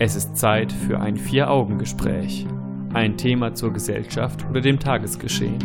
[0.00, 2.46] Es ist Zeit für ein Vier-Augen-Gespräch.
[2.94, 5.58] Ein Thema zur Gesellschaft oder dem Tagesgeschehen.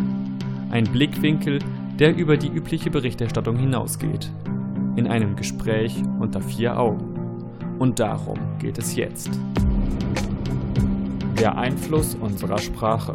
[0.71, 1.59] Ein Blickwinkel,
[1.99, 4.31] der über die übliche Berichterstattung hinausgeht.
[4.95, 7.45] In einem Gespräch unter vier Augen.
[7.77, 9.29] Und darum geht es jetzt.
[11.39, 13.13] Der Einfluss unserer Sprache.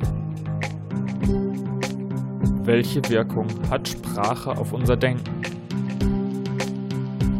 [2.62, 5.42] Welche Wirkung hat Sprache auf unser Denken?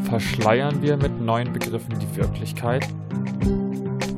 [0.02, 2.84] Verschleiern wir mit neuen Begriffen die Wirklichkeit?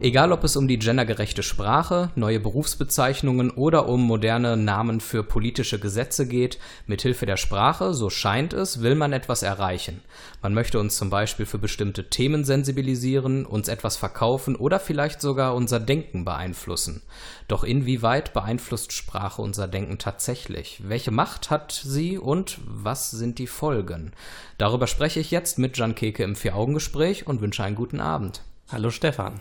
[0.00, 5.80] Egal ob es um die gendergerechte Sprache, neue Berufsbezeichnungen oder um moderne Namen für politische
[5.80, 10.00] Gesetze geht, mithilfe der Sprache, so scheint es, will man etwas erreichen.
[10.40, 15.56] Man möchte uns zum Beispiel für bestimmte Themen sensibilisieren, uns etwas verkaufen oder vielleicht sogar
[15.56, 17.02] unser Denken beeinflussen.
[17.48, 20.80] Doch inwieweit beeinflusst Sprache unser Denken tatsächlich?
[20.84, 24.12] Welche Macht hat sie und was sind die Folgen?
[24.58, 28.42] Darüber spreche ich jetzt mit Jan Keke im Vier-Augen-Gespräch und wünsche einen guten Abend.
[28.70, 29.40] Hallo Stefan.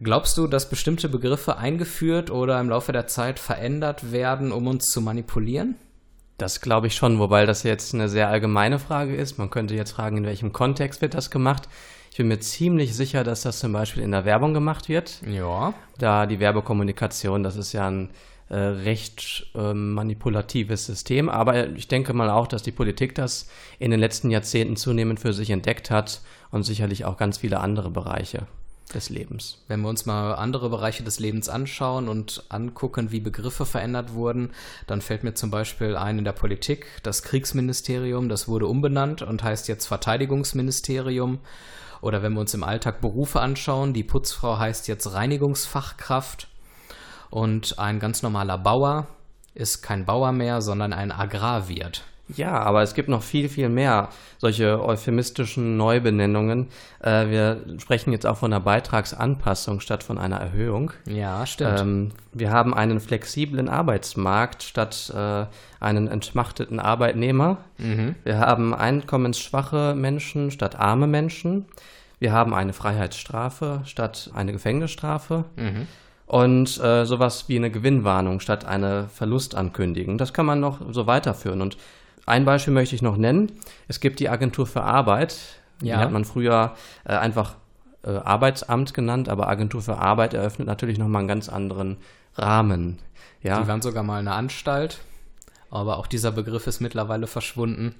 [0.00, 4.86] Glaubst du, dass bestimmte Begriffe eingeführt oder im Laufe der Zeit verändert werden, um uns
[4.86, 5.76] zu manipulieren?
[6.38, 9.38] Das glaube ich schon, wobei das jetzt eine sehr allgemeine Frage ist.
[9.38, 11.68] Man könnte jetzt fragen, in welchem Kontext wird das gemacht?
[12.10, 15.20] Ich bin mir ziemlich sicher, dass das zum Beispiel in der Werbung gemacht wird.
[15.26, 15.72] Ja.
[15.98, 18.10] Da die Werbekommunikation, das ist ja ein
[18.48, 21.28] äh, recht äh, manipulatives System.
[21.28, 23.48] Aber ich denke mal auch, dass die Politik das
[23.78, 27.90] in den letzten Jahrzehnten zunehmend für sich entdeckt hat und sicherlich auch ganz viele andere
[27.90, 28.46] Bereiche
[28.92, 29.58] des Lebens.
[29.68, 34.50] Wenn wir uns mal andere Bereiche des Lebens anschauen und angucken, wie Begriffe verändert wurden,
[34.86, 39.42] dann fällt mir zum Beispiel ein in der Politik das Kriegsministerium, das wurde umbenannt und
[39.42, 41.40] heißt jetzt Verteidigungsministerium.
[42.00, 46.48] Oder wenn wir uns im Alltag Berufe anschauen, die Putzfrau heißt jetzt Reinigungsfachkraft
[47.30, 49.06] und ein ganz normaler Bauer
[49.54, 52.04] ist kein Bauer mehr, sondern ein Agrarwirt.
[52.28, 56.68] Ja, aber es gibt noch viel, viel mehr solche euphemistischen Neubenennungen.
[57.00, 60.92] Äh, wir sprechen jetzt auch von einer Beitragsanpassung statt von einer Erhöhung.
[61.06, 61.80] Ja, stimmt.
[61.80, 65.46] Ähm, wir haben einen flexiblen Arbeitsmarkt statt äh,
[65.80, 67.58] einen entmachteten Arbeitnehmer.
[67.78, 68.14] Mhm.
[68.24, 71.66] Wir haben einkommensschwache Menschen statt arme Menschen.
[72.18, 75.44] Wir haben eine Freiheitsstrafe statt eine Gefängnisstrafe.
[75.56, 75.86] Mhm
[76.32, 80.16] und äh, sowas wie eine Gewinnwarnung statt eine Verlustankündigung.
[80.16, 81.60] Das kann man noch so weiterführen.
[81.60, 81.76] Und
[82.26, 83.52] ein Beispiel möchte ich noch nennen.
[83.88, 85.36] Es gibt die Agentur für Arbeit.
[85.80, 85.96] Ja.
[85.96, 86.74] Die hat man früher
[87.04, 87.56] äh, einfach
[88.04, 91.96] äh, Arbeitsamt genannt, aber Agentur für Arbeit eröffnet natürlich nochmal einen ganz anderen
[92.36, 92.98] Rahmen.
[93.42, 93.60] Ja.
[93.60, 95.00] Die waren sogar mal eine Anstalt,
[95.70, 97.94] aber auch dieser Begriff ist mittlerweile verschwunden.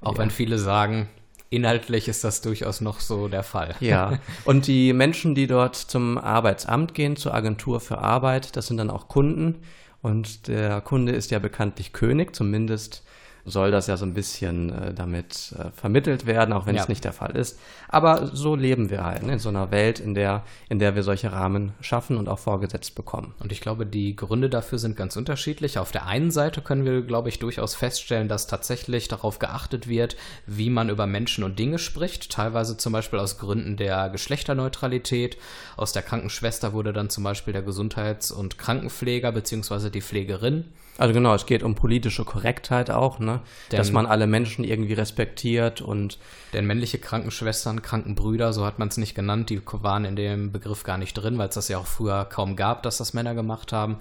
[0.00, 0.18] Auch ja.
[0.18, 1.08] wenn viele sagen,
[1.50, 3.74] inhaltlich ist das durchaus noch so der Fall.
[3.80, 8.76] Ja, und die Menschen, die dort zum Arbeitsamt gehen, zur Agentur für Arbeit, das sind
[8.76, 9.62] dann auch Kunden.
[10.00, 13.02] Und der Kunde ist ja bekanntlich König, zumindest
[13.48, 16.82] soll das ja so ein bisschen äh, damit äh, vermittelt werden, auch wenn ja.
[16.82, 17.58] es nicht der Fall ist.
[17.88, 21.02] Aber so leben wir halt ne, in so einer Welt, in der, in der wir
[21.02, 23.34] solche Rahmen schaffen und auch vorgesetzt bekommen.
[23.38, 25.78] Und ich glaube, die Gründe dafür sind ganz unterschiedlich.
[25.78, 30.16] Auf der einen Seite können wir, glaube ich, durchaus feststellen, dass tatsächlich darauf geachtet wird,
[30.46, 32.30] wie man über Menschen und Dinge spricht.
[32.30, 35.38] Teilweise zum Beispiel aus Gründen der Geschlechterneutralität.
[35.76, 39.90] Aus der Krankenschwester wurde dann zum Beispiel der Gesundheits- und Krankenpfleger bzw.
[39.90, 40.64] die Pflegerin.
[40.98, 43.40] Also genau, es geht um politische Korrektheit auch, ne?
[43.70, 46.18] Denn, dass man alle Menschen irgendwie respektiert und.
[46.52, 50.82] Denn männliche Krankenschwestern, Krankenbrüder, so hat man es nicht genannt, die waren in dem Begriff
[50.82, 53.72] gar nicht drin, weil es das ja auch früher kaum gab, dass das Männer gemacht
[53.72, 53.98] haben.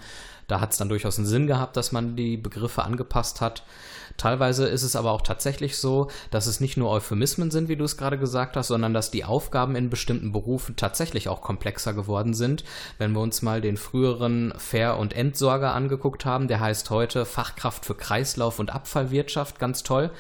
[0.48, 3.64] Da hat es dann durchaus einen Sinn gehabt, dass man die Begriffe angepasst hat.
[4.18, 7.86] Teilweise ist es aber auch tatsächlich so, dass es nicht nur Euphemismen sind, wie du
[7.86, 12.34] es gerade gesagt hast, sondern dass die Aufgaben in bestimmten Berufen tatsächlich auch komplexer geworden
[12.34, 12.64] sind.
[12.98, 17.86] Wenn wir uns mal den früheren Fair- und Entsorger angeguckt haben, der heißt heute Fachkraft
[17.86, 20.12] für Kreislauf- und Abfallwirtschaft, ganz toll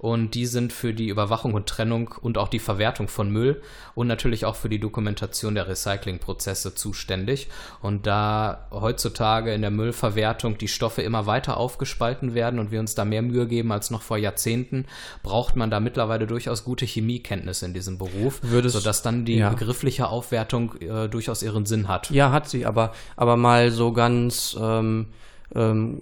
[0.00, 3.60] und die sind für die Überwachung und Trennung und auch die Verwertung von Müll
[3.94, 7.48] und natürlich auch für die Dokumentation der Recyclingprozesse zuständig.
[7.82, 12.94] Und da heutzutage in der Müllverwertung die Stoffe immer weiter aufgespalten werden und wir uns
[12.94, 14.86] da mehr Mühe geben als noch vor Jahrzehnten,
[15.22, 19.50] braucht man da mittlerweile durchaus gute Chemiekenntnisse in diesem Beruf, Würdest, sodass dann die ja.
[19.50, 22.08] begriffliche Aufwertung äh, durchaus ihren Sinn hat.
[22.08, 25.08] Ja, hat sie, aber, aber mal so ganz ähm,
[25.54, 26.00] ähm,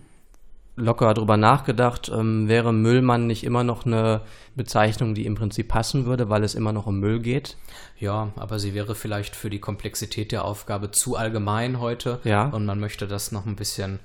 [0.78, 4.22] locker drüber nachgedacht, ähm, wäre Müllmann nicht immer noch eine
[4.56, 7.56] Bezeichnung, die im Prinzip passen würde, weil es immer noch um Müll geht?
[7.98, 12.20] Ja, aber sie wäre vielleicht für die Komplexität der Aufgabe zu allgemein heute.
[12.24, 12.46] Ja.
[12.46, 13.98] Und man möchte das noch ein bisschen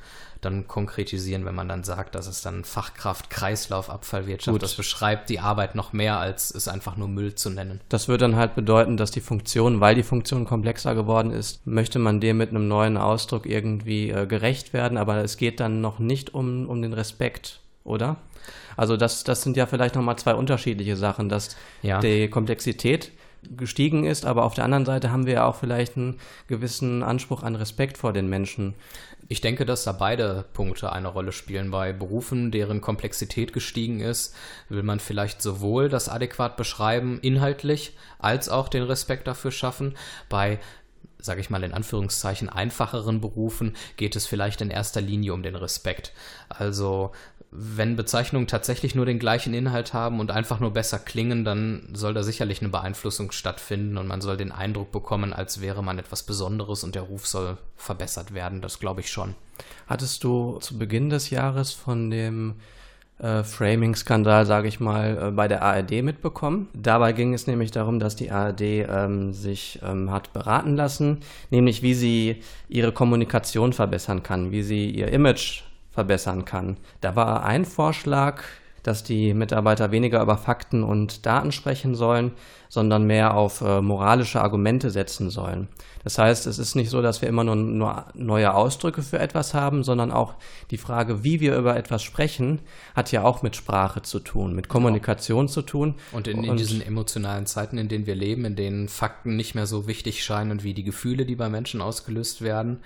[0.43, 4.63] dann konkretisieren, wenn man dann sagt, dass es dann Fachkraft, Kreislauf, Abfallwirtschaft, Gut.
[4.63, 7.81] das beschreibt die Arbeit noch mehr, als es einfach nur Müll zu nennen.
[7.89, 11.99] Das würde dann halt bedeuten, dass die Funktion, weil die Funktion komplexer geworden ist, möchte
[11.99, 15.99] man dem mit einem neuen Ausdruck irgendwie äh, gerecht werden, aber es geht dann noch
[15.99, 18.17] nicht um, um den Respekt oder?
[18.75, 21.99] Also das, das sind ja vielleicht nochmal zwei unterschiedliche Sachen, dass ja.
[21.99, 23.11] die Komplexität
[23.55, 27.43] gestiegen ist, aber auf der anderen Seite haben wir ja auch vielleicht einen gewissen Anspruch
[27.43, 28.75] an Respekt vor den Menschen.
[29.29, 31.71] Ich denke, dass da beide Punkte eine Rolle spielen.
[31.71, 34.35] Bei Berufen, deren Komplexität gestiegen ist,
[34.69, 39.95] will man vielleicht sowohl das adäquat beschreiben, inhaltlich, als auch den Respekt dafür schaffen.
[40.29, 40.59] Bei
[41.23, 45.55] sage ich mal in Anführungszeichen, einfacheren Berufen geht es vielleicht in erster Linie um den
[45.55, 46.11] Respekt.
[46.49, 47.13] Also
[47.55, 52.15] wenn Bezeichnungen tatsächlich nur den gleichen Inhalt haben und einfach nur besser klingen, dann soll
[52.15, 56.23] da sicherlich eine Beeinflussung stattfinden und man soll den Eindruck bekommen, als wäre man etwas
[56.23, 58.61] Besonderes und der Ruf soll verbessert werden.
[58.61, 59.35] Das glaube ich schon.
[59.85, 62.55] Hattest du zu Beginn des Jahres von dem
[63.19, 66.69] äh, Framing-Skandal, sage ich mal, äh, bei der ARD mitbekommen.
[66.73, 71.19] Dabei ging es nämlich darum, dass die ARD ähm, sich ähm, hat beraten lassen,
[71.51, 75.61] nämlich wie sie ihre Kommunikation verbessern kann, wie sie ihr Image
[75.93, 76.77] verbessern kann.
[77.01, 78.43] Da war ein Vorschlag,
[78.83, 82.33] dass die Mitarbeiter weniger über Fakten und Daten sprechen sollen,
[82.67, 85.69] sondern mehr auf äh, moralische Argumente setzen sollen.
[86.03, 89.53] Das heißt, es ist nicht so, dass wir immer nur, nur, neue Ausdrücke für etwas
[89.53, 90.35] haben, sondern auch
[90.69, 92.59] die Frage, wie wir über etwas sprechen,
[92.93, 95.95] hat ja auch mit Sprache zu tun, mit Kommunikation zu tun.
[96.11, 99.55] Und in, in und diesen emotionalen Zeiten, in denen wir leben, in denen Fakten nicht
[99.55, 102.79] mehr so wichtig scheinen wie die Gefühle, die bei Menschen ausgelöst werden,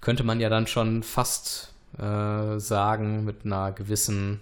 [0.00, 4.40] könnte man ja dann schon fast äh, sagen, mit einer gewissen,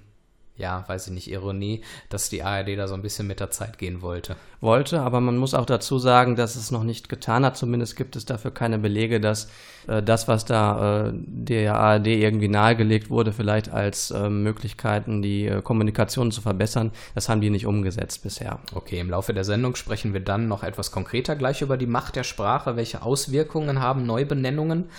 [0.56, 3.78] ja, weiß ich nicht, Ironie, dass die ARD da so ein bisschen mit der Zeit
[3.78, 4.36] gehen wollte.
[4.60, 7.56] Wollte, aber man muss auch dazu sagen, dass es noch nicht getan hat.
[7.56, 9.50] Zumindest gibt es dafür keine Belege, dass
[9.88, 15.46] äh, das, was da äh, der ARD irgendwie nahegelegt wurde, vielleicht als äh, Möglichkeiten, die
[15.46, 18.60] äh, Kommunikation zu verbessern, das haben die nicht umgesetzt bisher.
[18.74, 22.16] Okay, im Laufe der Sendung sprechen wir dann noch etwas konkreter gleich über die Macht
[22.16, 24.90] der Sprache, welche Auswirkungen haben Neubenennungen.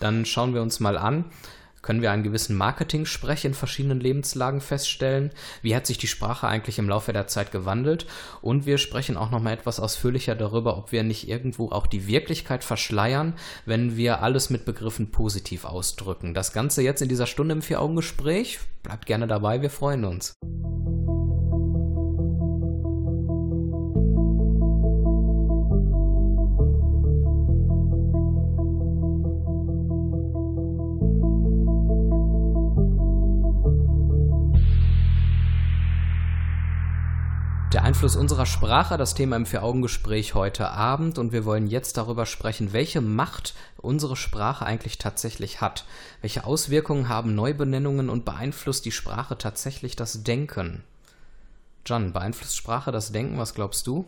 [0.00, 1.26] Dann schauen wir uns mal an,
[1.82, 5.30] können wir einen gewissen Marketing-Sprech in verschiedenen Lebenslagen feststellen?
[5.62, 8.06] Wie hat sich die Sprache eigentlich im Laufe der Zeit gewandelt?
[8.42, 12.06] Und wir sprechen auch noch mal etwas ausführlicher darüber, ob wir nicht irgendwo auch die
[12.06, 13.34] Wirklichkeit verschleiern,
[13.64, 16.34] wenn wir alles mit Begriffen positiv ausdrücken.
[16.34, 18.60] Das Ganze jetzt in dieser Stunde im Vier-Augen-Gespräch.
[18.82, 20.34] Bleibt gerne dabei, wir freuen uns.
[37.90, 42.72] Einfluss unserer Sprache, das Thema im Vier-Augen-Gespräch heute Abend und wir wollen jetzt darüber sprechen,
[42.72, 45.86] welche Macht unsere Sprache eigentlich tatsächlich hat.
[46.20, 50.84] Welche Auswirkungen haben Neubenennungen und beeinflusst die Sprache tatsächlich das Denken?
[51.84, 53.38] John, beeinflusst Sprache das Denken?
[53.38, 54.04] Was glaubst du?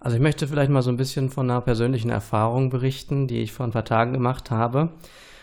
[0.00, 3.52] Also ich möchte vielleicht mal so ein bisschen von einer persönlichen Erfahrung berichten, die ich
[3.52, 4.88] vor ein paar Tagen gemacht habe.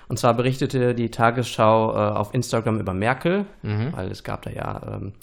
[0.07, 3.93] Und zwar berichtete die Tagesschau äh, auf Instagram über Merkel, mhm.
[3.93, 5.13] weil es gab da ja ähm,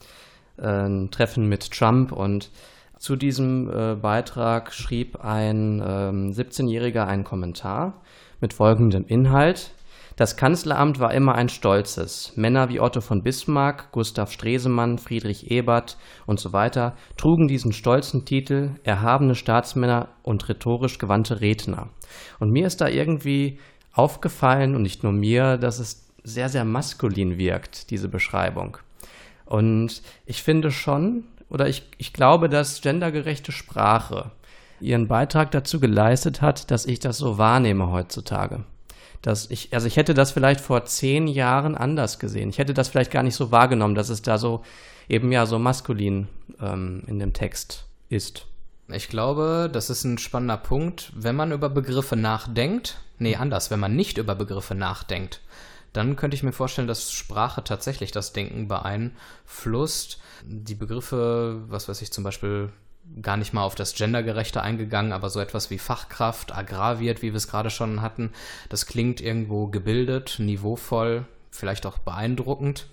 [0.61, 2.51] ein Treffen mit Trump und
[2.99, 8.03] zu diesem äh, Beitrag schrieb ein ähm, 17-Jähriger einen Kommentar
[8.41, 9.73] mit folgendem Inhalt.
[10.17, 12.33] Das Kanzleramt war immer ein stolzes.
[12.37, 15.97] Männer wie Otto von Bismarck, Gustav Stresemann, Friedrich Ebert
[16.27, 21.91] und so weiter trugen diesen stolzen Titel erhabene Staatsmänner und rhetorisch gewandte Redner.
[22.41, 23.61] Und mir ist da irgendwie
[23.93, 28.79] aufgefallen, und nicht nur mir, dass es sehr, sehr maskulin wirkt, diese Beschreibung.
[29.49, 34.31] Und ich finde schon, oder ich, ich glaube, dass gendergerechte Sprache
[34.78, 38.64] ihren Beitrag dazu geleistet hat, dass ich das so wahrnehme heutzutage.
[39.23, 42.50] Dass ich, also ich hätte das vielleicht vor zehn Jahren anders gesehen.
[42.50, 44.62] Ich hätte das vielleicht gar nicht so wahrgenommen, dass es da so
[45.09, 46.28] eben ja so maskulin
[46.61, 48.45] ähm, in dem Text ist.
[48.88, 51.11] Ich glaube, das ist ein spannender Punkt.
[51.17, 55.40] Wenn man über Begriffe nachdenkt, nee, anders, wenn man nicht über Begriffe nachdenkt,
[55.99, 60.21] dann könnte ich mir vorstellen, dass Sprache tatsächlich das Denken beeinflusst.
[60.45, 62.71] Die Begriffe, was weiß ich zum Beispiel,
[63.21, 67.37] gar nicht mal auf das Gendergerechte eingegangen, aber so etwas wie Fachkraft, aggraviert, wie wir
[67.37, 68.33] es gerade schon hatten,
[68.69, 72.87] das klingt irgendwo gebildet, niveauvoll, vielleicht auch beeindruckend.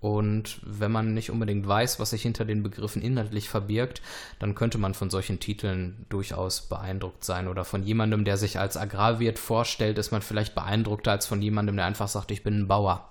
[0.00, 4.00] Und wenn man nicht unbedingt weiß, was sich hinter den Begriffen inhaltlich verbirgt,
[4.38, 7.48] dann könnte man von solchen Titeln durchaus beeindruckt sein.
[7.48, 11.76] Oder von jemandem, der sich als Agrarwirt vorstellt, ist man vielleicht beeindruckter als von jemandem,
[11.76, 13.08] der einfach sagt, ich bin ein Bauer.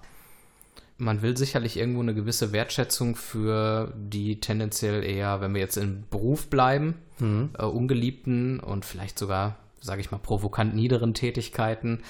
[0.97, 6.05] Man will sicherlich irgendwo eine gewisse Wertschätzung für die tendenziell eher, wenn wir jetzt im
[6.09, 7.49] Beruf bleiben, mhm.
[7.59, 12.01] äh, ungeliebten und vielleicht sogar, sage ich mal, provokant niederen Tätigkeiten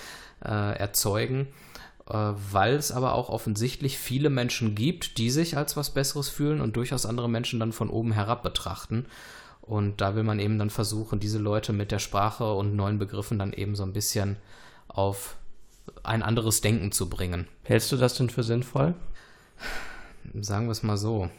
[0.46, 1.48] äh, erzeugen
[2.08, 6.78] weil es aber auch offensichtlich viele Menschen gibt, die sich als was Besseres fühlen und
[6.78, 9.06] durchaus andere Menschen dann von oben herab betrachten.
[9.62, 13.38] Und da will man eben dann versuchen, diese Leute mit der Sprache und neuen Begriffen
[13.38, 14.38] dann eben so ein bisschen
[14.88, 15.36] auf
[16.04, 17.48] ein anderes Denken zu bringen.
[17.64, 18.96] Hältst du das denn für sinnvoll?
[20.40, 21.30] Sagen wir es mal so.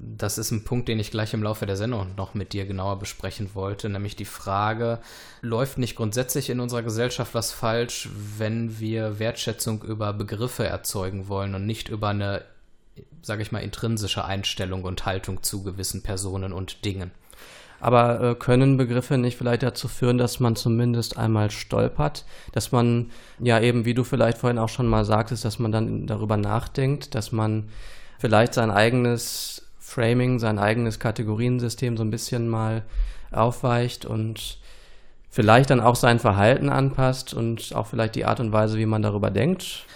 [0.00, 3.00] Das ist ein Punkt, den ich gleich im Laufe der Sendung noch mit dir genauer
[3.00, 5.00] besprechen wollte, nämlich die Frage,
[5.40, 11.56] läuft nicht grundsätzlich in unserer Gesellschaft was falsch, wenn wir Wertschätzung über Begriffe erzeugen wollen
[11.56, 12.42] und nicht über eine,
[13.22, 17.10] sage ich mal, intrinsische Einstellung und Haltung zu gewissen Personen und Dingen?
[17.80, 23.10] Aber äh, können Begriffe nicht vielleicht dazu führen, dass man zumindest einmal stolpert, dass man
[23.40, 27.14] ja eben, wie du vielleicht vorhin auch schon mal sagtest, dass man dann darüber nachdenkt,
[27.14, 27.68] dass man
[28.18, 29.57] vielleicht sein eigenes
[29.88, 32.84] Framing, sein eigenes Kategoriensystem so ein bisschen mal
[33.30, 34.58] aufweicht und
[35.30, 39.00] vielleicht dann auch sein Verhalten anpasst und auch vielleicht die Art und Weise, wie man
[39.00, 39.86] darüber denkt.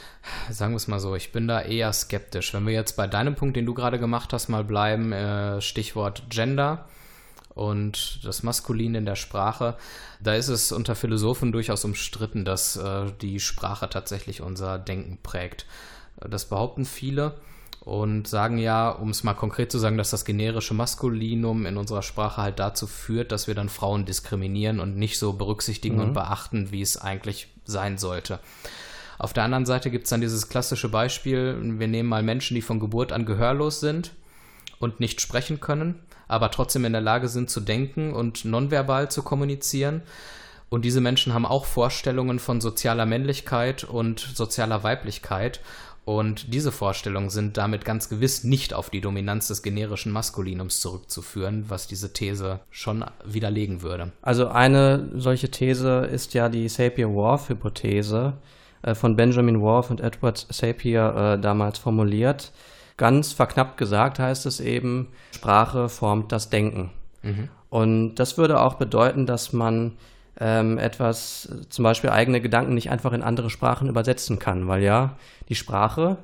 [0.51, 2.55] Sagen wir es mal so, ich bin da eher skeptisch.
[2.55, 6.23] Wenn wir jetzt bei deinem Punkt, den du gerade gemacht hast, mal bleiben, äh, Stichwort
[6.31, 6.87] Gender
[7.55, 9.77] und das Maskulin in der Sprache,
[10.21, 15.67] da ist es unter Philosophen durchaus umstritten, dass äh, die Sprache tatsächlich unser Denken prägt.
[16.17, 17.35] Das behaupten viele
[17.85, 22.03] und sagen ja, um es mal konkret zu sagen, dass das generische Maskulinum in unserer
[22.03, 26.03] Sprache halt dazu führt, dass wir dann Frauen diskriminieren und nicht so berücksichtigen mhm.
[26.03, 28.39] und beachten, wie es eigentlich sein sollte.
[29.19, 32.63] Auf der anderen Seite gibt es dann dieses klassische Beispiel, wir nehmen mal Menschen, die
[32.63, 34.13] von Geburt an gehörlos sind
[34.79, 35.99] und nicht sprechen können,
[36.29, 40.03] aber trotzdem in der Lage sind zu denken und nonverbal zu kommunizieren.
[40.71, 45.61] Und diese Menschen haben auch Vorstellungen von sozialer Männlichkeit und sozialer Weiblichkeit.
[46.05, 51.67] Und diese Vorstellungen sind damit ganz gewiss nicht auf die Dominanz des generischen Maskulinums zurückzuführen,
[51.69, 54.11] was diese These schon widerlegen würde.
[54.21, 58.33] Also eine solche These ist ja die Sapir-Whorf-Hypothese
[58.83, 62.53] äh, von Benjamin Whorf und Edward Sapir äh, damals formuliert.
[62.97, 66.91] Ganz verknappt gesagt heißt es eben, Sprache formt das Denken.
[67.23, 67.49] Mhm.
[67.71, 69.93] Und das würde auch bedeuten, dass man
[70.41, 75.17] ähm, etwas, zum Beispiel eigene Gedanken nicht einfach in andere Sprachen übersetzen kann, weil ja
[75.49, 76.19] die Sprache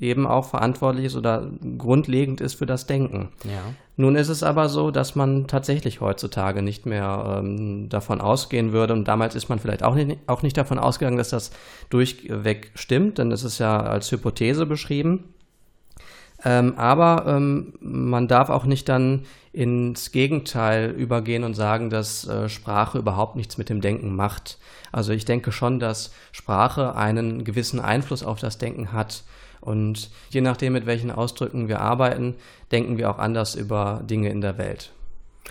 [0.00, 3.28] eben auch verantwortlich ist oder grundlegend ist für das Denken.
[3.44, 3.62] Ja.
[3.96, 8.92] Nun ist es aber so, dass man tatsächlich heutzutage nicht mehr ähm, davon ausgehen würde,
[8.92, 11.52] und damals ist man vielleicht auch nicht, auch nicht davon ausgegangen, dass das
[11.90, 15.32] durchweg stimmt, denn es ist ja als Hypothese beschrieben.
[16.44, 22.48] Ähm, aber ähm, man darf auch nicht dann ins Gegenteil übergehen und sagen, dass äh,
[22.48, 24.58] Sprache überhaupt nichts mit dem Denken macht.
[24.92, 29.22] Also ich denke schon, dass Sprache einen gewissen Einfluss auf das Denken hat.
[29.60, 32.34] Und je nachdem, mit welchen Ausdrücken wir arbeiten,
[32.72, 34.92] denken wir auch anders über Dinge in der Welt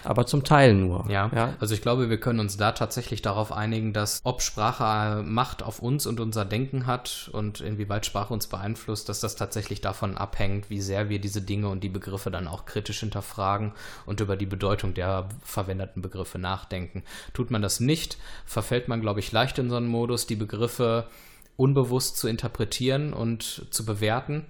[0.03, 1.09] aber zum Teil nur.
[1.09, 1.29] Ja.
[1.33, 1.53] ja.
[1.59, 5.79] also ich glaube, wir können uns da tatsächlich darauf einigen, dass ob Sprache Macht auf
[5.79, 10.69] uns und unser Denken hat und inwieweit Sprache uns beeinflusst, dass das tatsächlich davon abhängt,
[10.69, 13.73] wie sehr wir diese Dinge und die Begriffe dann auch kritisch hinterfragen
[14.05, 17.03] und über die Bedeutung der verwendeten Begriffe nachdenken.
[17.33, 21.07] Tut man das nicht, verfällt man, glaube ich, leicht in so einen Modus, die Begriffe
[21.55, 24.45] unbewusst zu interpretieren und zu bewerten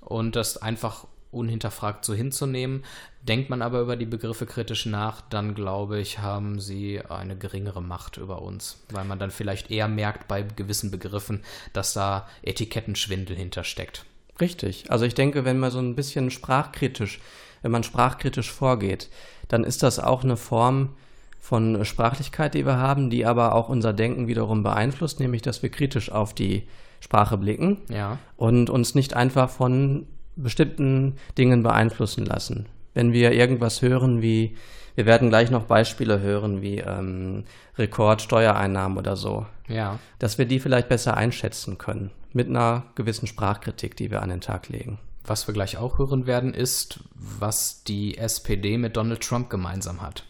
[0.00, 2.84] und das einfach unhinterfragt so hinzunehmen.
[3.22, 7.82] Denkt man aber über die Begriffe kritisch nach, dann glaube ich, haben sie eine geringere
[7.82, 13.36] Macht über uns, weil man dann vielleicht eher merkt bei gewissen Begriffen, dass da Etikettenschwindel
[13.36, 14.04] hintersteckt.
[14.40, 14.90] Richtig.
[14.90, 17.20] Also ich denke, wenn man so ein bisschen sprachkritisch,
[17.62, 19.10] wenn man sprachkritisch vorgeht,
[19.48, 20.94] dann ist das auch eine Form
[21.38, 25.70] von Sprachlichkeit, die wir haben, die aber auch unser Denken wiederum beeinflusst, nämlich dass wir
[25.70, 26.68] kritisch auf die
[27.00, 28.18] Sprache blicken ja.
[28.36, 30.06] und uns nicht einfach von
[30.42, 32.66] bestimmten Dingen beeinflussen lassen.
[32.94, 34.56] Wenn wir irgendwas hören wie,
[34.94, 37.44] wir werden gleich noch Beispiele hören wie ähm,
[37.78, 39.98] Rekordsteuereinnahmen oder so, ja.
[40.18, 44.40] dass wir die vielleicht besser einschätzen können mit einer gewissen Sprachkritik, die wir an den
[44.40, 44.98] Tag legen.
[45.24, 50.24] Was wir gleich auch hören werden, ist, was die SPD mit Donald Trump gemeinsam hat.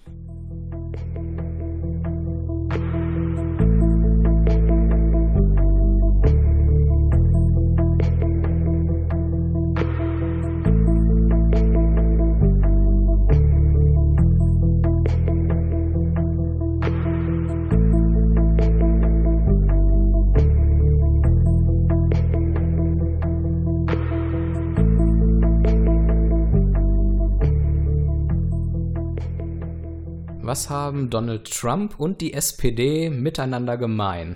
[30.50, 34.34] Was haben Donald Trump und die SPD miteinander gemein?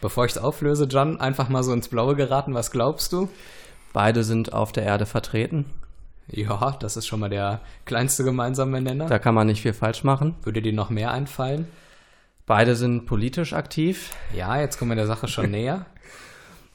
[0.00, 3.28] Bevor ich es auflöse, John, einfach mal so ins Blaue geraten, was glaubst du?
[3.92, 5.66] Beide sind auf der Erde vertreten.
[6.28, 9.04] Ja, das ist schon mal der kleinste gemeinsame Nenner.
[9.04, 10.34] Da kann man nicht viel falsch machen.
[10.44, 11.68] Würde dir noch mehr einfallen?
[12.46, 14.16] Beide sind politisch aktiv.
[14.34, 15.84] Ja, jetzt kommen wir der Sache schon näher.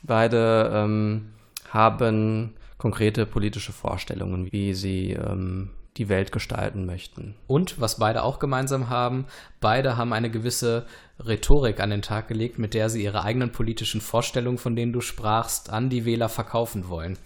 [0.04, 1.34] Beide ähm,
[1.72, 7.36] haben konkrete politische Vorstellungen, wie sie ähm, die Welt gestalten möchten.
[7.48, 9.26] Und was beide auch gemeinsam haben,
[9.60, 10.86] beide haben eine gewisse
[11.26, 15.02] Rhetorik an den Tag gelegt, mit der sie ihre eigenen politischen Vorstellungen, von denen du
[15.02, 17.18] sprachst, an die Wähler verkaufen wollen.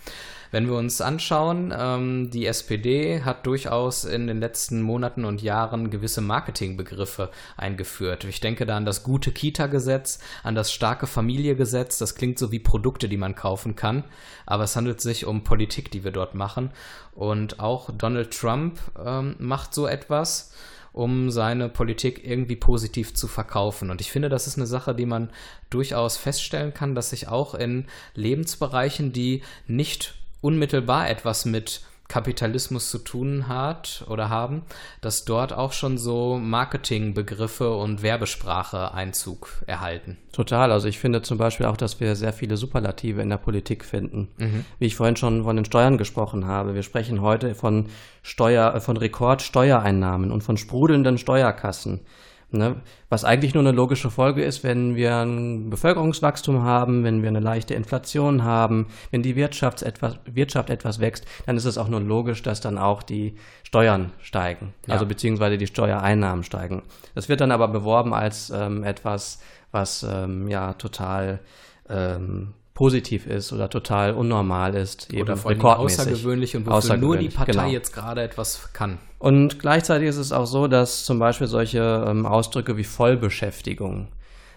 [0.51, 5.89] Wenn wir uns anschauen, ähm, die SPD hat durchaus in den letzten Monaten und Jahren
[5.89, 8.23] gewisse Marketingbegriffe eingeführt.
[8.23, 11.97] Ich denke da an das gute Kita-Gesetz, an das starke Familie-Gesetz.
[11.97, 14.05] Das klingt so wie Produkte, die man kaufen kann,
[14.45, 16.71] aber es handelt sich um Politik, die wir dort machen.
[17.13, 20.53] Und auch Donald Trump ähm, macht so etwas
[20.97, 23.91] um seine Politik irgendwie positiv zu verkaufen.
[23.91, 25.29] Und ich finde, das ist eine Sache, die man
[25.69, 27.85] durchaus feststellen kann, dass sich auch in
[28.15, 34.63] Lebensbereichen, die nicht unmittelbar etwas mit Kapitalismus zu tun hat oder haben,
[35.01, 40.17] dass dort auch schon so Marketingbegriffe und Werbesprache Einzug erhalten.
[40.31, 40.71] Total.
[40.71, 44.29] Also ich finde zum Beispiel auch, dass wir sehr viele Superlative in der Politik finden.
[44.37, 44.65] Mhm.
[44.79, 46.75] Wie ich vorhin schon von den Steuern gesprochen habe.
[46.75, 47.87] Wir sprechen heute von
[48.21, 52.01] Steuer, von Rekordsteuereinnahmen und von sprudelnden Steuerkassen.
[52.49, 52.77] Ne?
[53.09, 57.41] Was eigentlich nur eine logische Folge ist, wenn wir ein Bevölkerungswachstum haben, wenn wir eine
[57.41, 61.99] leichte Inflation haben, wenn die Wirtschaft etwas, Wirtschaft etwas wächst, dann ist es auch nur
[61.99, 64.93] logisch, dass dann auch die Steuern steigen, ja.
[64.93, 66.83] also beziehungsweise die Steuereinnahmen steigen.
[67.15, 71.39] Das wird dann aber beworben als ähm, etwas, was ähm, ja total
[71.89, 77.17] ähm, positiv ist oder total unnormal ist, eben oder vor allem außergewöhnlich und wofür nur
[77.17, 77.67] die Partei genau.
[77.69, 78.99] jetzt gerade etwas kann.
[79.17, 84.09] Und gleichzeitig ist es auch so, dass zum Beispiel solche ähm, Ausdrücke wie Vollbeschäftigung,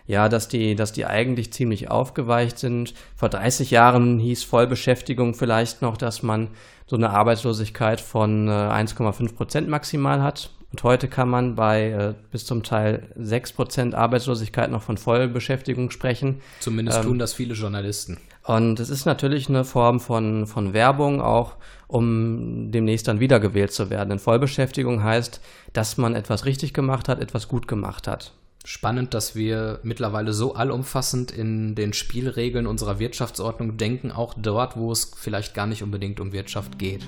[0.07, 2.93] ja, dass die, dass die eigentlich ziemlich aufgeweicht sind.
[3.17, 6.49] Vor 30 Jahren hieß Vollbeschäftigung vielleicht noch, dass man
[6.87, 10.51] so eine Arbeitslosigkeit von äh, 1,5 Prozent maximal hat.
[10.73, 16.41] Und heute kann man bei äh, bis zum Teil 6% Arbeitslosigkeit noch von Vollbeschäftigung sprechen.
[16.61, 18.19] Zumindest ähm, tun das viele Journalisten.
[18.45, 21.57] Und es ist natürlich eine Form von, von Werbung, auch
[21.89, 24.11] um demnächst dann wiedergewählt zu werden.
[24.11, 25.41] Denn Vollbeschäftigung heißt,
[25.73, 28.33] dass man etwas richtig gemacht hat, etwas gut gemacht hat.
[28.65, 34.93] Spannend, dass wir mittlerweile so allumfassend in den Spielregeln unserer Wirtschaftsordnung denken, auch dort, wo
[34.93, 37.03] es vielleicht gar nicht unbedingt um Wirtschaft geht.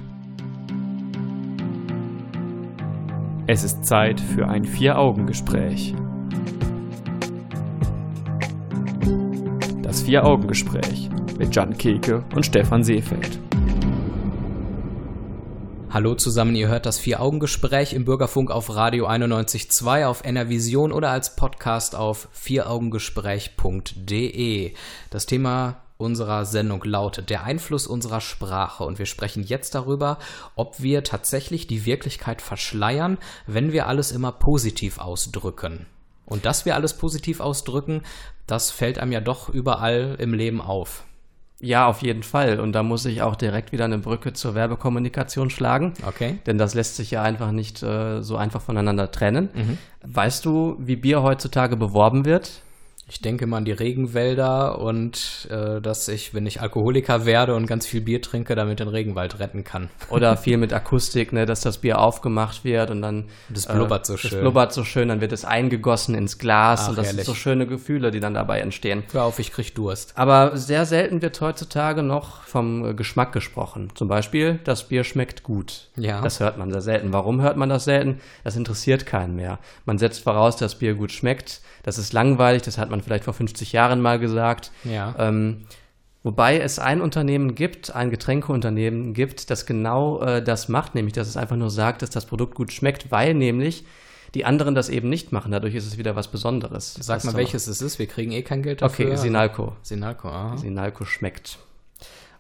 [3.53, 5.95] Es ist Zeit für ein Vier-Augen-Gespräch.
[9.83, 13.39] Das Vier-Augen-Gespräch mit Jan Keke und Stefan Seefeld.
[15.91, 21.37] Hallo zusammen, ihr hört das Vier-Augen-Gespräch im Bürgerfunk auf Radio 91.2, auf NRVision oder als
[21.37, 24.73] Podcast auf vieraugengespräch.de.
[25.11, 28.85] Das Thema unserer Sendung lautet der Einfluss unserer Sprache.
[28.85, 30.19] Und wir sprechen jetzt darüber,
[30.57, 35.87] ob wir tatsächlich die Wirklichkeit verschleiern, wenn wir alles immer positiv ausdrücken.
[36.27, 38.03] Und dass wir alles positiv ausdrücken,
[38.47, 41.05] das fällt einem ja doch überall im Leben auf.
[41.65, 42.59] Ja, auf jeden Fall.
[42.59, 45.95] Und da muss ich auch direkt wieder eine Brücke zur Werbekommunikation schlagen.
[46.05, 46.39] Okay.
[46.45, 49.49] Denn das lässt sich ja einfach nicht äh, so einfach voneinander trennen.
[49.55, 49.79] Mhm.
[50.03, 52.63] Weißt du, wie Bier heutzutage beworben wird?
[53.13, 57.67] Ich denke mal an die Regenwälder und äh, dass ich, wenn ich Alkoholiker werde und
[57.67, 59.91] ganz viel Bier trinke, damit den Regenwald retten kann.
[60.09, 64.15] Oder viel mit Akustik, ne, dass das Bier aufgemacht wird und dann das blubbert so
[64.15, 64.31] äh, schön.
[64.31, 67.27] Das blubbert so schön, dann wird es eingegossen ins Glas Ach, und das ehrlich.
[67.27, 69.03] sind so schöne Gefühle, die dann dabei entstehen.
[69.13, 70.15] Hör auf, ich krieg Durst.
[70.17, 73.91] Aber sehr selten wird heutzutage noch vom äh, Geschmack gesprochen.
[73.95, 75.91] Zum Beispiel, das Bier schmeckt gut.
[75.97, 76.23] Ja.
[76.23, 77.13] Das hört man sehr selten.
[77.13, 78.21] Warum hört man das selten?
[78.43, 79.59] Das interessiert keinen mehr.
[79.85, 81.61] Man setzt voraus, dass Bier gut schmeckt.
[81.83, 84.71] Das ist langweilig, das hat man vielleicht vor 50 Jahren mal gesagt.
[84.85, 85.15] Ja.
[85.19, 85.65] Ähm,
[86.23, 91.29] wobei es ein Unternehmen gibt, ein Getränkeunternehmen gibt, das genau äh, das macht, nämlich dass
[91.29, 93.85] es einfach nur sagt, dass das Produkt gut schmeckt, weil nämlich
[94.35, 95.53] die anderen das eben nicht machen.
[95.53, 96.95] Dadurch ist es wieder was Besonderes.
[97.01, 97.99] Sag mal, welches es ist.
[97.99, 99.09] Wir kriegen eh kein Geld dafür.
[99.09, 99.77] Okay, Sinalco.
[99.83, 100.57] Sinalco, aha.
[100.57, 101.59] Sinalco schmeckt.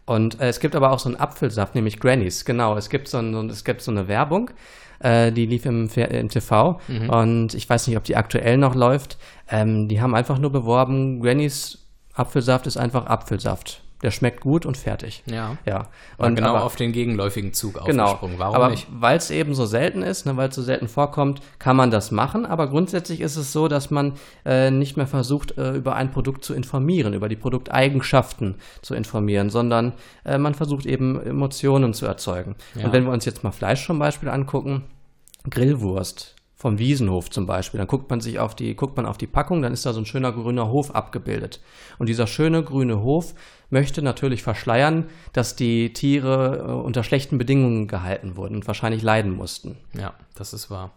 [0.04, 2.44] Und äh, es gibt aber auch so einen Apfelsaft, nämlich Grannies.
[2.44, 4.50] Genau, es gibt so, ein, es gibt so eine Werbung,
[4.98, 7.10] äh, die lief im, im TV mhm.
[7.10, 9.18] und ich weiß nicht, ob die aktuell noch läuft.
[9.48, 11.78] Ähm, die haben einfach nur beworben, Granny's
[12.14, 13.81] Apfelsaft ist einfach Apfelsaft.
[14.02, 15.22] Der schmeckt gut und fertig.
[15.26, 15.56] Ja.
[15.64, 15.88] ja.
[16.16, 18.38] Und genau aber, auf den gegenläufigen Zug genau, aufgesprungen.
[18.38, 18.88] Warum aber nicht?
[18.90, 22.10] Weil es eben so selten ist, ne, weil es so selten vorkommt, kann man das
[22.10, 22.44] machen.
[22.44, 26.44] Aber grundsätzlich ist es so, dass man äh, nicht mehr versucht, äh, über ein Produkt
[26.44, 29.92] zu informieren, über die Produkteigenschaften zu informieren, sondern
[30.24, 32.56] äh, man versucht eben Emotionen zu erzeugen.
[32.74, 32.86] Ja.
[32.86, 34.84] Und wenn wir uns jetzt mal Fleisch zum Beispiel angucken,
[35.48, 37.78] Grillwurst vom Wiesenhof zum Beispiel.
[37.78, 40.00] Dann guckt man sich auf die, guckt man auf die Packung, dann ist da so
[40.00, 41.60] ein schöner grüner Hof abgebildet.
[41.98, 43.34] Und dieser schöne grüne Hof
[43.72, 49.32] möchte natürlich verschleiern, dass die Tiere äh, unter schlechten Bedingungen gehalten wurden und wahrscheinlich leiden
[49.32, 49.76] mussten.
[49.98, 50.92] Ja, das ist wahr.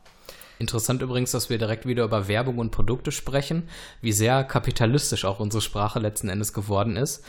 [0.57, 3.63] Interessant übrigens, dass wir direkt wieder über Werbung und Produkte sprechen,
[4.01, 7.23] wie sehr kapitalistisch auch unsere Sprache letzten Endes geworden ist.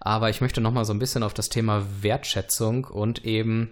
[0.00, 3.70] Aber ich möchte nochmal so ein bisschen auf das Thema Wertschätzung und eben,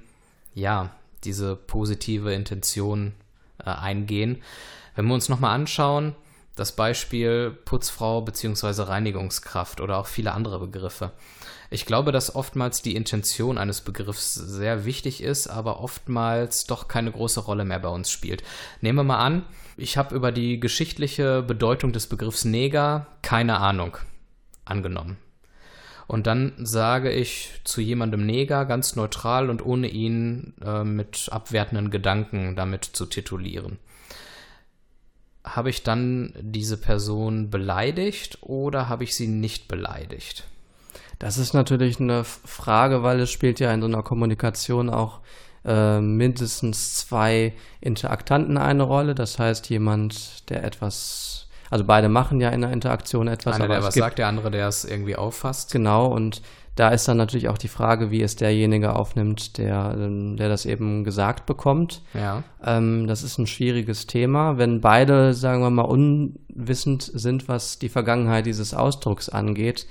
[0.55, 0.91] ja,
[1.25, 3.13] diese positive Intention
[3.59, 4.43] äh, eingehen.
[4.95, 6.15] Wenn wir uns nochmal anschauen,
[6.57, 8.83] das Beispiel Putzfrau bzw.
[8.83, 11.13] Reinigungskraft oder auch viele andere Begriffe.
[11.71, 17.11] Ich glaube, dass oftmals die Intention eines Begriffs sehr wichtig ist, aber oftmals doch keine
[17.11, 18.45] große Rolle mehr bei uns spielt.
[18.81, 19.45] Nehmen wir mal an,
[19.77, 23.97] ich habe über die geschichtliche Bedeutung des Begriffs Neger keine Ahnung
[24.65, 25.17] angenommen.
[26.07, 31.91] Und dann sage ich zu jemandem Neger ganz neutral und ohne ihn äh, mit abwertenden
[31.91, 33.79] Gedanken damit zu titulieren.
[35.45, 40.45] Habe ich dann diese Person beleidigt oder habe ich sie nicht beleidigt?
[41.19, 45.21] Das ist natürlich eine Frage, weil es spielt ja in so einer Kommunikation auch
[45.65, 49.15] äh, mindestens zwei Interaktanten eine Rolle.
[49.15, 53.57] Das heißt, jemand, der etwas, also beide machen ja in der Interaktion etwas.
[53.57, 55.73] Einer, der was sagt, der andere, der es irgendwie auffasst.
[55.73, 56.43] Genau, und
[56.77, 60.67] da ist dann natürlich auch die Frage, wie es derjenige aufnimmt, der, ähm, der das
[60.67, 62.03] eben gesagt bekommt.
[62.15, 62.43] Ja.
[62.65, 64.59] Ähm, das ist ein schwieriges Thema.
[64.59, 69.87] Wenn beide, sagen wir mal, unwissend sind, was die Vergangenheit dieses Ausdrucks angeht,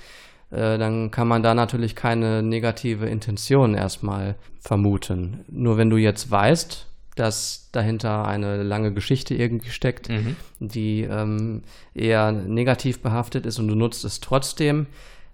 [0.52, 5.46] äh, dann kann man da natürlich keine negative Intention erstmal vermuten.
[5.50, 10.36] Nur wenn du jetzt weißt, dass dahinter eine lange Geschichte irgendwie steckt, mhm.
[10.60, 11.62] die ähm,
[11.94, 14.88] eher negativ behaftet ist und du nutzt es trotzdem,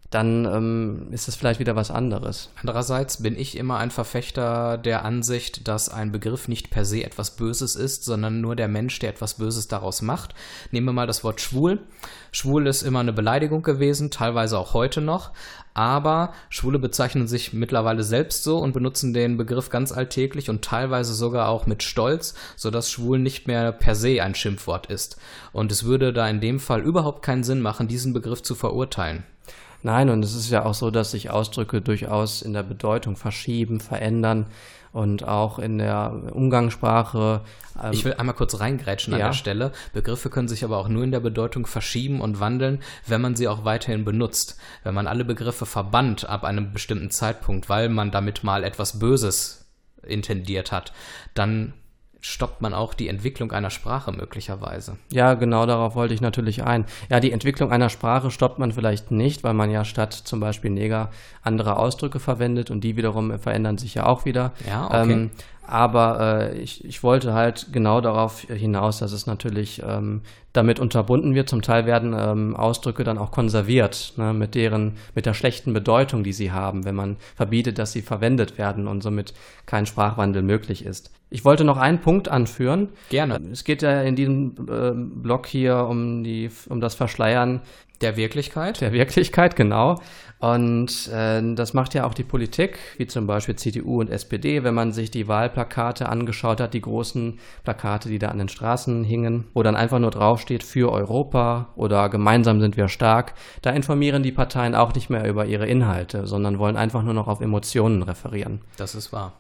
[0.09, 2.49] dann ähm, ist es vielleicht wieder was anderes.
[2.59, 7.35] Andererseits bin ich immer ein Verfechter der Ansicht, dass ein Begriff nicht per se etwas
[7.35, 10.33] Böses ist, sondern nur der Mensch, der etwas Böses daraus macht.
[10.71, 11.79] Nehmen wir mal das Wort schwul.
[12.31, 15.31] Schwul ist immer eine Beleidigung gewesen, teilweise auch heute noch,
[15.75, 21.13] aber Schwule bezeichnen sich mittlerweile selbst so und benutzen den Begriff ganz alltäglich und teilweise
[21.13, 25.19] sogar auch mit Stolz, sodass schwul nicht mehr per se ein Schimpfwort ist.
[25.53, 29.23] Und es würde da in dem Fall überhaupt keinen Sinn machen, diesen Begriff zu verurteilen.
[29.81, 33.79] Nein, und es ist ja auch so, dass sich Ausdrücke durchaus in der Bedeutung verschieben,
[33.79, 34.47] verändern
[34.91, 37.41] und auch in der Umgangssprache.
[37.81, 39.19] Ähm, ich will einmal kurz reingrätschen ja.
[39.19, 39.71] an der Stelle.
[39.93, 43.47] Begriffe können sich aber auch nur in der Bedeutung verschieben und wandeln, wenn man sie
[43.47, 44.59] auch weiterhin benutzt.
[44.83, 49.65] Wenn man alle Begriffe verbannt ab einem bestimmten Zeitpunkt, weil man damit mal etwas Böses
[50.03, 50.91] intendiert hat,
[51.33, 51.73] dann
[52.21, 54.97] stoppt man auch die Entwicklung einer Sprache möglicherweise.
[55.11, 56.85] Ja, genau darauf wollte ich natürlich ein.
[57.09, 60.71] Ja, die Entwicklung einer Sprache stoppt man vielleicht nicht, weil man ja statt zum Beispiel
[60.71, 64.51] Neger andere Ausdrücke verwendet und die wiederum verändern sich ja auch wieder.
[64.67, 65.11] Ja, okay.
[65.11, 65.31] Ähm,
[65.69, 71.35] aber äh, ich, ich wollte halt genau darauf hinaus, dass es natürlich ähm, damit unterbunden
[71.35, 71.47] wird.
[71.47, 76.23] Zum Teil werden ähm, Ausdrücke dann auch konserviert, ne, mit deren, mit der schlechten Bedeutung,
[76.23, 79.35] die sie haben, wenn man verbietet, dass sie verwendet werden und somit
[79.67, 81.11] kein Sprachwandel möglich ist.
[81.29, 82.89] Ich wollte noch einen Punkt anführen.
[83.09, 83.39] Gerne.
[83.51, 87.61] Es geht ja in diesem äh, Blog hier um die, um das Verschleiern
[88.01, 88.81] der Wirklichkeit.
[88.81, 89.99] Der Wirklichkeit, genau.
[90.39, 94.73] Und äh, das macht ja auch die Politik, wie zum Beispiel CDU und SPD, wenn
[94.73, 99.45] man sich die Wahlplakate angeschaut hat, die großen Plakate, die da an den Straßen hingen,
[99.53, 103.33] wo dann einfach nur draufsteht für Europa oder gemeinsam sind wir stark.
[103.61, 107.27] Da informieren die Parteien auch nicht mehr über ihre Inhalte, sondern wollen einfach nur noch
[107.27, 108.61] auf Emotionen referieren.
[108.77, 109.33] Das ist wahr.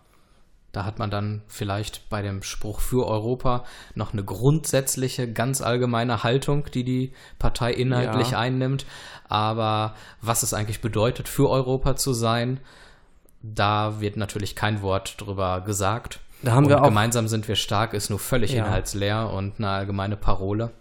[0.71, 3.63] Da hat man dann vielleicht bei dem Spruch für Europa
[3.95, 8.39] noch eine grundsätzliche, ganz allgemeine Haltung, die die Partei inhaltlich ja.
[8.39, 8.85] einnimmt.
[9.27, 12.59] Aber was es eigentlich bedeutet, für Europa zu sein,
[13.41, 16.19] da wird natürlich kein Wort drüber gesagt.
[16.41, 18.65] Da haben und wir auch gemeinsam sind wir stark, ist nur völlig ja.
[18.65, 20.71] inhaltsleer und eine allgemeine Parole.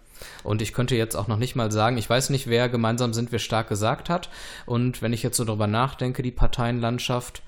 [0.43, 3.31] Und ich könnte jetzt auch noch nicht mal sagen, ich weiß nicht, wer gemeinsam sind
[3.31, 4.29] wir stark gesagt hat.
[4.65, 7.41] Und wenn ich jetzt so drüber nachdenke, die Parteienlandschaft,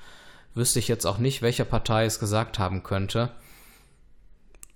[0.54, 3.32] wüsste ich jetzt auch nicht, welche Partei es gesagt haben könnte.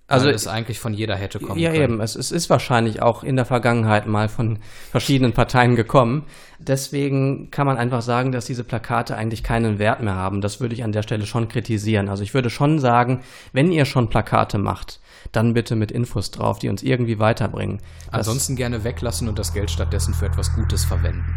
[0.08, 1.80] Also es eigentlich von jeder hätte kommen ja, können.
[1.80, 2.00] Ja, eben.
[2.00, 4.60] Es, es, ist wahrscheinlich auch in der Vergangenheit mal von
[4.92, 6.24] verschiedenen Parteien gekommen.
[6.60, 10.40] Deswegen kann man einfach sagen, dass diese Plakate eigentlich keinen Wert mehr haben.
[10.40, 12.08] Das würde ich an der Stelle schon kritisieren.
[12.08, 15.00] Also ich würde schon sagen, wenn ihr schon Plakate macht,
[15.32, 17.80] dann bitte mit Infos drauf, die uns irgendwie weiterbringen.
[18.12, 21.34] Ansonsten gerne weglassen und das Geld stattdessen für etwas Gutes verwenden.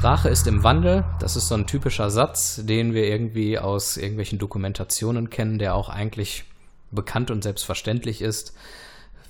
[0.00, 1.04] Sprache ist im Wandel.
[1.18, 5.90] Das ist so ein typischer Satz, den wir irgendwie aus irgendwelchen Dokumentationen kennen, der auch
[5.90, 6.44] eigentlich
[6.90, 8.54] bekannt und selbstverständlich ist.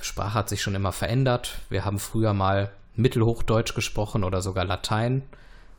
[0.00, 1.58] Sprache hat sich schon immer verändert.
[1.70, 5.22] Wir haben früher mal Mittelhochdeutsch gesprochen oder sogar Latein.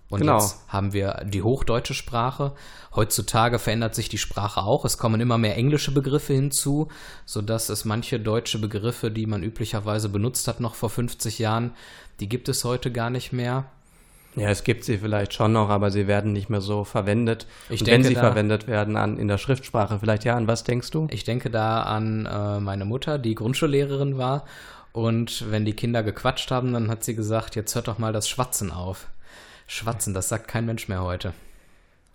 [0.09, 0.39] Und genau.
[0.39, 2.51] jetzt haben wir die hochdeutsche Sprache.
[2.93, 4.83] Heutzutage verändert sich die Sprache auch.
[4.83, 6.89] Es kommen immer mehr englische Begriffe hinzu,
[7.25, 11.71] sodass es manche deutsche Begriffe, die man üblicherweise benutzt hat noch vor 50 Jahren,
[12.19, 13.71] die gibt es heute gar nicht mehr.
[14.35, 17.47] Ja, es gibt sie vielleicht schon noch, aber sie werden nicht mehr so verwendet.
[17.69, 20.47] Ich Und denke, wenn sie da, verwendet werden an, in der Schriftsprache, vielleicht ja, an
[20.47, 21.07] was denkst du?
[21.11, 24.45] Ich denke da an äh, meine Mutter, die Grundschullehrerin war.
[24.93, 28.29] Und wenn die Kinder gequatscht haben, dann hat sie gesagt, jetzt hört doch mal das
[28.29, 29.07] Schwatzen auf.
[29.67, 31.33] Schwatzen, das sagt kein Mensch mehr heute.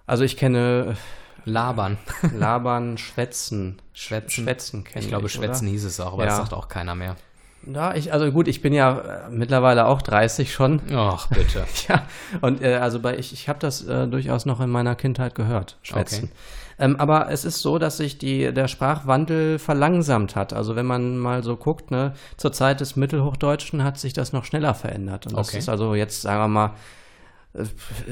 [0.07, 1.99] Also ich kenne äh, Labern.
[2.35, 3.81] Labern, Schwätzen.
[3.93, 4.45] Schwätzen.
[4.45, 5.07] Schwätzen kenne ich.
[5.07, 5.73] Ich glaube, Schwätzen oder?
[5.73, 6.29] hieß es auch, aber ja.
[6.31, 7.17] das sagt auch keiner mehr.
[7.73, 10.81] Ja, ich, also gut, ich bin ja äh, mittlerweile auch 30 schon.
[10.95, 11.65] Ach, bitte.
[11.89, 12.03] ja,
[12.41, 15.79] und äh, also bei, ich, ich habe das äh, durchaus noch in meiner Kindheit gehört,
[15.83, 16.25] Schwätzen.
[16.25, 16.33] Okay.
[16.79, 20.53] Ähm, aber es ist so, dass sich die, der Sprachwandel verlangsamt hat.
[20.53, 24.45] Also wenn man mal so guckt, ne, zur Zeit des Mittelhochdeutschen hat sich das noch
[24.45, 25.27] schneller verändert.
[25.27, 25.59] Und das okay.
[25.59, 26.73] ist also jetzt, sagen wir mal,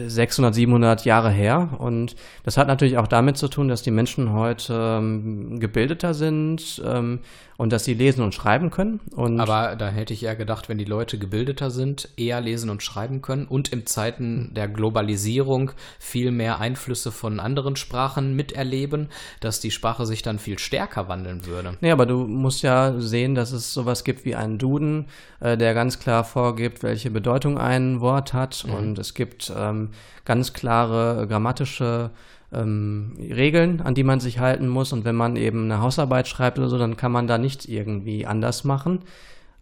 [0.07, 1.71] 600, 700 Jahre her.
[1.79, 6.83] Und das hat natürlich auch damit zu tun, dass die Menschen heute ähm, gebildeter sind
[6.85, 7.21] ähm,
[7.57, 9.01] und dass sie lesen und schreiben können.
[9.15, 12.83] Und Aber da hätte ich eher gedacht, wenn die Leute gebildeter sind, eher lesen und
[12.83, 19.09] schreiben können und im Zeiten der Globalisierung viel mehr Einflüsse von anderen Sprachen miterleben,
[19.41, 21.77] dass die Sprache sich dann viel stärker wandeln würde.
[21.81, 25.07] Nee, aber du musst ja sehen, dass es sowas gibt wie einen Duden,
[25.41, 28.65] äh, der ganz klar vorgibt, welche Bedeutung ein Wort hat.
[28.67, 28.75] Mhm.
[28.75, 29.91] Und es gibt ähm,
[30.25, 32.11] ganz klare grammatische
[32.55, 34.93] ähm, Regeln, an die man sich halten muss.
[34.93, 38.27] Und wenn man eben eine Hausarbeit schreibt oder so, dann kann man da nicht irgendwie
[38.27, 39.01] anders machen.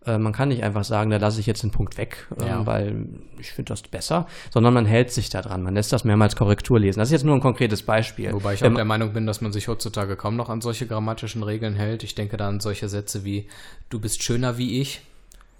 [0.04, 2.66] Äh, man kann nicht einfach sagen, da lasse ich jetzt den Punkt weg, äh, ja.
[2.66, 3.06] weil
[3.38, 5.62] ich finde das besser, sondern man hält sich da dran.
[5.62, 6.98] Man lässt das mehrmals Korrektur lesen.
[6.98, 8.32] Das ist jetzt nur ein konkretes Beispiel.
[8.32, 10.86] Wobei ich auch ähm, der Meinung bin, dass man sich heutzutage kaum noch an solche
[10.86, 12.02] grammatischen Regeln hält.
[12.02, 13.46] Ich denke da an solche Sätze wie
[13.90, 15.02] du bist schöner wie ich.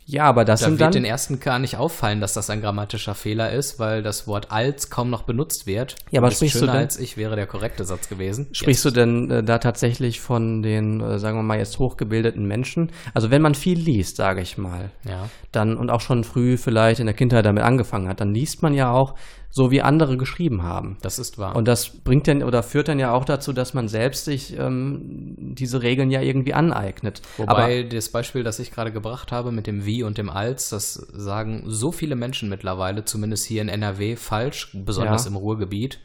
[0.07, 3.15] Ja, aber das da sind wird den ersten gar nicht auffallen, dass das ein grammatischer
[3.15, 5.97] Fehler ist, weil das Wort als kaum noch benutzt wird.
[6.11, 8.49] Ja, aber sprichst du denn, als ich wäre der korrekte Satz gewesen.
[8.53, 8.97] Sprichst jetzt.
[8.97, 12.91] du denn äh, da tatsächlich von den, äh, sagen wir mal jetzt hochgebildeten Menschen?
[13.15, 15.29] Also wenn man viel liest, sage ich mal, ja.
[15.53, 18.75] dann und auch schon früh vielleicht in der Kindheit damit angefangen hat, dann liest man
[18.75, 19.15] ja auch
[19.55, 20.97] so wie andere geschrieben haben.
[21.03, 21.55] Das ist wahr.
[21.55, 25.37] Und das bringt dann oder führt dann ja auch dazu, dass man selbst sich ähm,
[25.37, 27.21] diese Regeln ja irgendwie aneignet.
[27.37, 30.71] Wobei Aber, das Beispiel, das ich gerade gebracht habe mit dem Wie und dem Als,
[30.71, 35.31] das sagen so viele Menschen mittlerweile, zumindest hier in NRW, falsch, besonders ja.
[35.31, 36.01] im Ruhrgebiet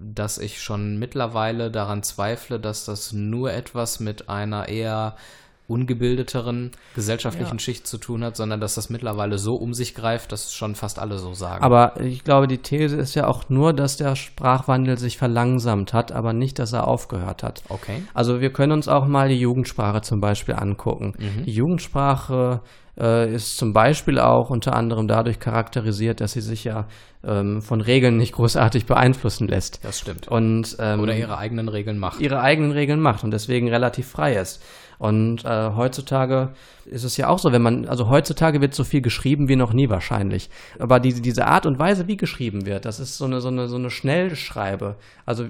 [0.00, 5.16] dass ich schon mittlerweile daran zweifle, dass das nur etwas mit einer eher
[5.68, 7.58] ungebildeteren gesellschaftlichen ja.
[7.58, 10.98] Schicht zu tun hat, sondern dass das mittlerweile so um sich greift, dass schon fast
[10.98, 11.62] alle so sagen.
[11.62, 16.10] Aber ich glaube, die These ist ja auch nur, dass der Sprachwandel sich verlangsamt hat,
[16.10, 17.62] aber nicht, dass er aufgehört hat.
[17.68, 18.02] Okay.
[18.14, 21.12] Also wir können uns auch mal die Jugendsprache zum Beispiel angucken.
[21.18, 21.44] Mhm.
[21.44, 22.62] Die Jugendsprache
[22.98, 26.86] äh, ist zum Beispiel auch unter anderem dadurch charakterisiert, dass sie sich ja
[27.24, 29.84] ähm, von Regeln nicht großartig beeinflussen lässt.
[29.84, 30.28] Das stimmt.
[30.28, 32.20] Und, ähm, Oder ihre eigenen Regeln macht.
[32.20, 34.62] Ihre eigenen Regeln macht und deswegen relativ frei ist.
[34.98, 36.50] Und äh, heutzutage
[36.84, 39.72] ist es ja auch so, wenn man, also heutzutage wird so viel geschrieben wie noch
[39.72, 40.50] nie wahrscheinlich.
[40.78, 43.68] Aber diese, diese Art und Weise, wie geschrieben wird, das ist so eine, so eine,
[43.68, 44.96] so eine Schnellschreibe.
[45.24, 45.46] Also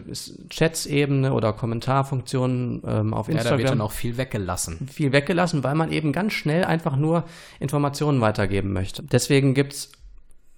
[0.50, 3.44] Chats-Ebene oder Kommentarfunktionen ähm, auf Instagram.
[3.44, 4.88] Ja, da wird dann auch viel weggelassen.
[4.92, 7.24] Viel weggelassen, weil man eben ganz schnell einfach nur
[7.60, 9.02] Informationen weitergeben möchte.
[9.02, 9.92] Deswegen gibt es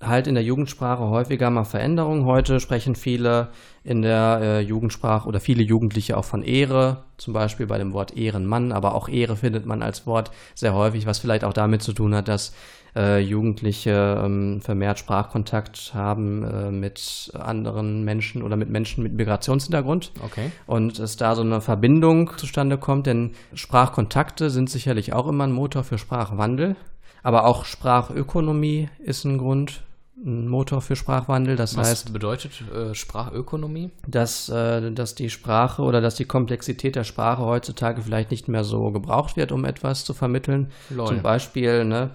[0.01, 2.25] halt in der Jugendsprache häufiger mal Veränderungen.
[2.25, 3.49] Heute sprechen viele
[3.85, 8.17] in der äh, Jugendsprache oder viele Jugendliche auch von Ehre, zum Beispiel bei dem Wort
[8.17, 11.93] Ehrenmann, aber auch Ehre findet man als Wort sehr häufig, was vielleicht auch damit zu
[11.93, 12.55] tun hat, dass
[12.97, 20.13] äh, Jugendliche ähm, vermehrt Sprachkontakt haben äh, mit anderen Menschen oder mit Menschen mit Migrationshintergrund.
[20.25, 20.51] Okay.
[20.67, 25.53] Und es da so eine Verbindung zustande kommt, denn Sprachkontakte sind sicherlich auch immer ein
[25.53, 26.77] Motor für Sprachwandel.
[27.23, 29.83] Aber auch Sprachökonomie ist ein Grund
[30.23, 31.57] Motor für Sprachwandel.
[31.57, 33.91] Das Was heißt, bedeutet äh, Sprachökonomie?
[34.07, 38.65] Dass, äh, dass die Sprache oder dass die Komplexität der Sprache heutzutage vielleicht nicht mehr
[38.65, 40.71] so gebraucht wird, um etwas zu vermitteln.
[40.91, 41.07] Lol.
[41.07, 42.11] Zum Beispiel, ne,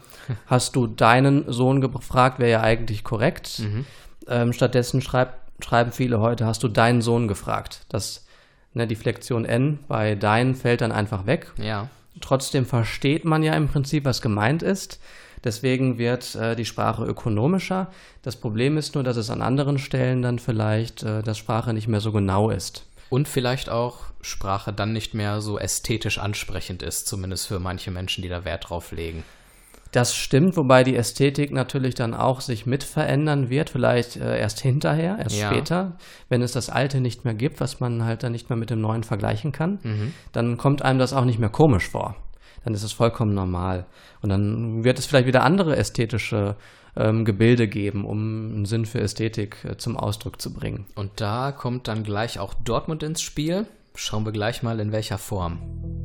[0.45, 3.59] hast du deinen Sohn gefragt, wäre ja eigentlich korrekt.
[3.59, 3.85] Mhm.
[4.27, 7.85] Ähm, stattdessen schreib, schreiben viele heute, hast du deinen Sohn gefragt.
[7.89, 8.25] Das,
[8.73, 11.53] ne, die Flexion N bei dein fällt dann einfach weg.
[11.57, 11.89] Ja.
[12.21, 14.99] Trotzdem versteht man ja im Prinzip, was gemeint ist.
[15.45, 17.91] Deswegen wird äh, die Sprache ökonomischer.
[18.23, 21.87] Das Problem ist nur, dass es an anderen Stellen dann vielleicht, äh, dass Sprache nicht
[21.87, 22.87] mehr so genau ist.
[23.09, 28.23] Und vielleicht auch Sprache dann nicht mehr so ästhetisch ansprechend ist, zumindest für manche Menschen,
[28.23, 29.23] die da Wert drauf legen.
[29.91, 34.59] Das stimmt, wobei die Ästhetik natürlich dann auch sich mit verändern wird, vielleicht äh, erst
[34.59, 35.49] hinterher, erst ja.
[35.49, 38.71] später, wenn es das Alte nicht mehr gibt, was man halt dann nicht mehr mit
[38.71, 40.13] dem Neuen vergleichen kann, mhm.
[40.33, 42.15] dann kommt einem das auch nicht mehr komisch vor.
[42.63, 43.85] Dann ist es vollkommen normal.
[44.21, 46.55] Und dann wird es vielleicht wieder andere ästhetische
[46.95, 50.85] ähm, Gebilde geben, um einen Sinn für Ästhetik äh, zum Ausdruck zu bringen.
[50.95, 53.65] Und da kommt dann gleich auch Dortmund ins Spiel.
[53.95, 56.04] Schauen wir gleich mal in welcher Form.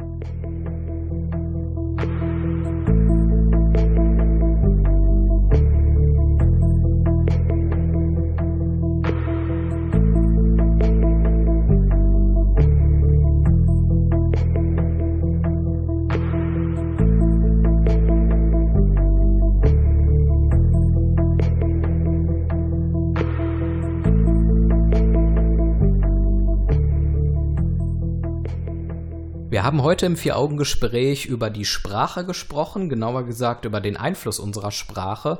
[29.61, 34.71] Wir haben heute im Vier-Augen-Gespräch über die Sprache gesprochen, genauer gesagt über den Einfluss unserer
[34.71, 35.39] Sprache.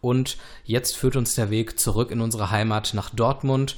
[0.00, 3.76] Und jetzt führt uns der Weg zurück in unsere Heimat nach Dortmund.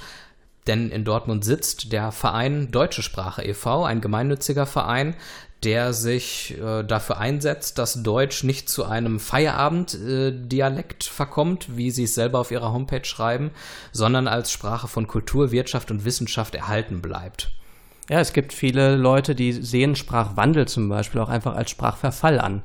[0.66, 5.14] Denn in Dortmund sitzt der Verein Deutsche Sprache e.V., ein gemeinnütziger Verein,
[5.62, 12.04] der sich äh, dafür einsetzt, dass Deutsch nicht zu einem Feierabenddialekt äh, verkommt, wie sie
[12.04, 13.50] es selber auf ihrer Homepage schreiben,
[13.92, 17.50] sondern als Sprache von Kultur, Wirtschaft und Wissenschaft erhalten bleibt.
[18.08, 22.62] Ja, es gibt viele Leute, die sehen Sprachwandel zum Beispiel auch einfach als Sprachverfall an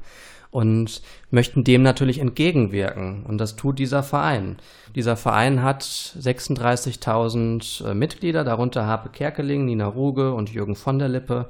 [0.50, 3.23] und möchten dem natürlich entgegenwirken.
[3.23, 4.58] Und das tut dieser Verein.
[4.95, 11.10] Dieser Verein hat 36.000 äh, Mitglieder, darunter Harpe Kerkeling, Nina Ruge und Jürgen von der
[11.10, 11.50] Lippe.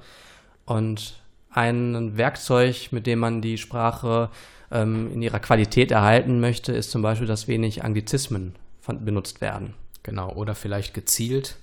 [0.65, 4.30] Und ein Werkzeug, mit dem man die Sprache
[4.69, 9.76] ähm, in ihrer Qualität erhalten möchte, ist zum Beispiel, dass wenig Anglizismen von, benutzt werden.
[10.04, 11.58] Genau, oder vielleicht gezielt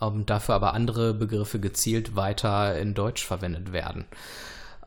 [0.00, 4.04] ähm, dafür aber andere Begriffe gezielt weiter in Deutsch verwendet werden.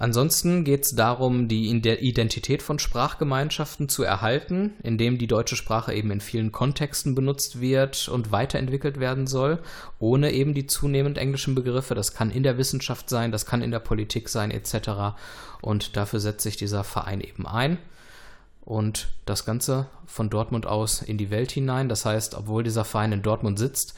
[0.01, 6.09] Ansonsten geht es darum, die Identität von Sprachgemeinschaften zu erhalten, indem die deutsche Sprache eben
[6.09, 9.59] in vielen Kontexten benutzt wird und weiterentwickelt werden soll,
[9.99, 11.95] ohne eben die zunehmend englischen Begriffe.
[11.95, 15.17] Das kann in der Wissenschaft sein, das kann in der Politik sein, etc.
[15.59, 17.77] Und dafür setzt sich dieser Verein eben ein.
[18.61, 21.89] Und das Ganze von Dortmund aus in die Welt hinein.
[21.89, 23.95] Das heißt, obwohl dieser Verein in Dortmund sitzt,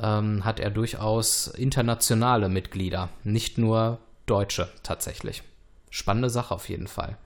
[0.00, 5.42] ähm, hat er durchaus internationale Mitglieder, nicht nur Deutsche tatsächlich.
[5.90, 7.16] Spannende Sache auf jeden Fall.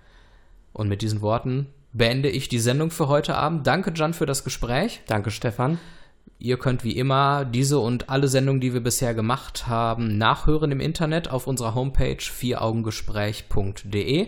[0.73, 3.67] Und mit diesen Worten beende ich die Sendung für heute Abend.
[3.67, 5.01] Danke, Jan, für das Gespräch.
[5.07, 5.79] Danke, Stefan.
[6.43, 10.81] Ihr könnt wie immer diese und alle Sendungen, die wir bisher gemacht haben, nachhören im
[10.81, 14.27] Internet auf unserer Homepage vieraugengespräch.de.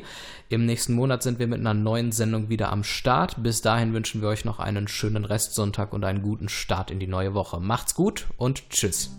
[0.49, 3.43] Im nächsten Monat sind wir mit einer neuen Sendung wieder am Start.
[3.43, 7.09] Bis dahin wünschen wir euch noch einen schönen Restsonntag und einen guten Start in die
[7.09, 7.59] neue Woche.
[7.59, 9.11] Macht's gut und tschüss.